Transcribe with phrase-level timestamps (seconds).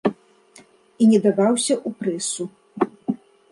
[0.05, 2.43] І не даваўся ў прэсу.